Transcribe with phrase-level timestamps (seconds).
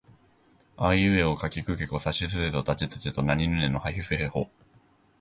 [0.77, 4.49] あいうえおかきくけこさしすせそたちつてとなにぬねのはひふへほ